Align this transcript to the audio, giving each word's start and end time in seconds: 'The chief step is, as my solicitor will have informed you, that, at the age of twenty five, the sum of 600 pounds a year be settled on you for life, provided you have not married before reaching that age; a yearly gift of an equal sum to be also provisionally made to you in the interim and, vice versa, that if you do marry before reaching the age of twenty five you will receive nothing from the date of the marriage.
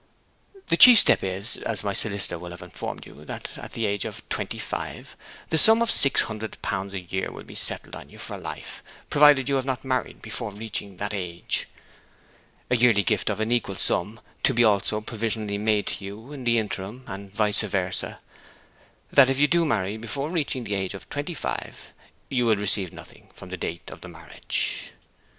'The 0.69 0.77
chief 0.77 0.97
step 0.97 1.23
is, 1.23 1.57
as 1.57 1.83
my 1.83 1.93
solicitor 1.93 2.39
will 2.39 2.49
have 2.49 2.63
informed 2.63 3.05
you, 3.05 3.23
that, 3.23 3.55
at 3.59 3.73
the 3.73 3.85
age 3.85 4.03
of 4.03 4.27
twenty 4.29 4.57
five, 4.57 5.15
the 5.51 5.59
sum 5.59 5.79
of 5.79 5.91
600 5.91 6.59
pounds 6.63 6.95
a 6.95 7.01
year 7.01 7.29
be 7.43 7.53
settled 7.53 7.95
on 7.95 8.09
you 8.09 8.17
for 8.17 8.35
life, 8.35 8.81
provided 9.11 9.47
you 9.47 9.57
have 9.57 9.63
not 9.65 9.85
married 9.85 10.19
before 10.19 10.51
reaching 10.51 10.97
that 10.97 11.13
age; 11.13 11.67
a 12.71 12.75
yearly 12.75 13.03
gift 13.03 13.29
of 13.29 13.39
an 13.39 13.51
equal 13.51 13.75
sum 13.75 14.19
to 14.41 14.55
be 14.55 14.63
also 14.63 15.01
provisionally 15.01 15.59
made 15.59 15.85
to 15.85 16.03
you 16.03 16.33
in 16.33 16.45
the 16.45 16.57
interim 16.57 17.03
and, 17.05 17.31
vice 17.31 17.61
versa, 17.61 18.17
that 19.11 19.29
if 19.29 19.39
you 19.39 19.47
do 19.47 19.65
marry 19.65 19.97
before 19.97 20.31
reaching 20.31 20.63
the 20.63 20.73
age 20.73 20.95
of 20.95 21.07
twenty 21.11 21.35
five 21.35 21.93
you 22.27 22.47
will 22.47 22.55
receive 22.55 22.91
nothing 22.91 23.29
from 23.35 23.49
the 23.49 23.55
date 23.57 23.87
of 23.91 24.01
the 24.01 24.07
marriage. 24.09 24.93